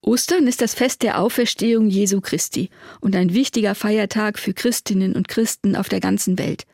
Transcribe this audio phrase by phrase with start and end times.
[0.00, 5.28] Ostern ist das Fest der Auferstehung Jesu Christi und ein wichtiger Feiertag für Christinnen und
[5.28, 6.66] Christen auf der ganzen Welt.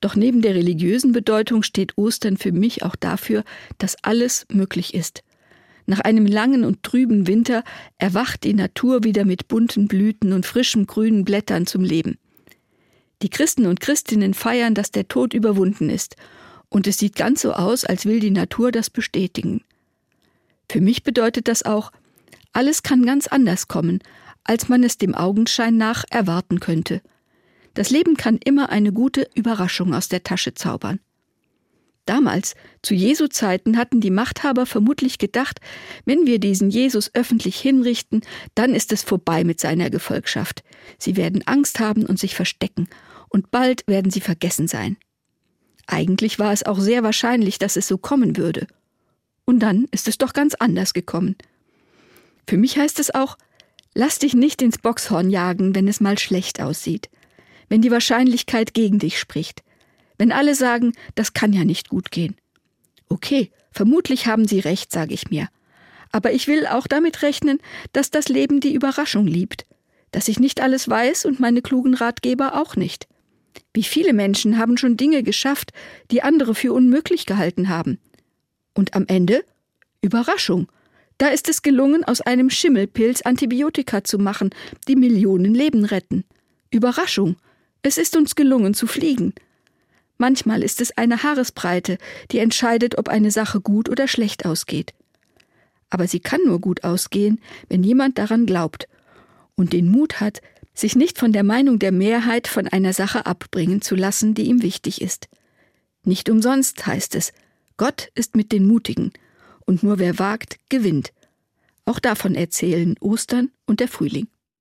[0.00, 3.44] Doch neben der religiösen Bedeutung steht Ostern für mich auch dafür,
[3.76, 5.22] dass alles möglich ist.
[5.86, 7.62] Nach einem langen und trüben Winter
[7.98, 12.16] erwacht die Natur wieder mit bunten Blüten und frischem grünen Blättern zum Leben.
[13.22, 16.16] Die Christen und Christinnen feiern, dass der Tod überwunden ist,
[16.70, 19.64] und es sieht ganz so aus, als will die Natur das bestätigen.
[20.70, 21.90] Für mich bedeutet das auch,
[22.52, 24.00] alles kann ganz anders kommen,
[24.44, 27.02] als man es dem Augenschein nach erwarten könnte.
[27.74, 31.00] Das Leben kann immer eine gute Überraschung aus der Tasche zaubern.
[32.06, 35.60] Damals, zu Jesu Zeiten, hatten die Machthaber vermutlich gedacht,
[36.06, 38.22] wenn wir diesen Jesus öffentlich hinrichten,
[38.56, 40.64] dann ist es vorbei mit seiner Gefolgschaft.
[40.98, 42.88] Sie werden Angst haben und sich verstecken,
[43.28, 44.96] und bald werden sie vergessen sein.
[45.86, 48.66] Eigentlich war es auch sehr wahrscheinlich, dass es so kommen würde.
[49.44, 51.36] Und dann ist es doch ganz anders gekommen.
[52.50, 53.38] Für mich heißt es auch,
[53.94, 57.08] lass dich nicht ins Boxhorn jagen, wenn es mal schlecht aussieht,
[57.68, 59.62] wenn die Wahrscheinlichkeit gegen dich spricht,
[60.18, 62.34] wenn alle sagen, das kann ja nicht gut gehen.
[63.08, 65.46] Okay, vermutlich haben sie recht, sage ich mir.
[66.10, 67.60] Aber ich will auch damit rechnen,
[67.92, 69.64] dass das Leben die Überraschung liebt,
[70.10, 73.06] dass ich nicht alles weiß und meine klugen Ratgeber auch nicht.
[73.74, 75.70] Wie viele Menschen haben schon Dinge geschafft,
[76.10, 78.00] die andere für unmöglich gehalten haben.
[78.74, 79.44] Und am Ende
[80.02, 80.66] Überraschung,
[81.20, 84.48] da ist es gelungen, aus einem Schimmelpilz Antibiotika zu machen,
[84.88, 86.24] die Millionen Leben retten.
[86.70, 87.36] Überraschung.
[87.82, 89.34] Es ist uns gelungen zu fliegen.
[90.16, 91.98] Manchmal ist es eine Haaresbreite,
[92.30, 94.94] die entscheidet, ob eine Sache gut oder schlecht ausgeht.
[95.90, 98.88] Aber sie kann nur gut ausgehen, wenn jemand daran glaubt
[99.56, 100.40] und den Mut hat,
[100.72, 104.62] sich nicht von der Meinung der Mehrheit von einer Sache abbringen zu lassen, die ihm
[104.62, 105.28] wichtig ist.
[106.02, 107.34] Nicht umsonst heißt es,
[107.76, 109.12] Gott ist mit den Mutigen
[109.66, 111.12] und nur wer wagt, gewinnt.
[111.84, 114.28] Auch davon erzählen Ostern und der Frühling.